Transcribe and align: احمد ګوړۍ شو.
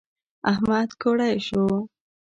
احمد 0.51 0.89
ګوړۍ 1.01 1.35
شو. 1.47 1.63